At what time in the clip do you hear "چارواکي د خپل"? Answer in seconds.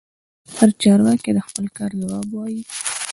0.81-1.65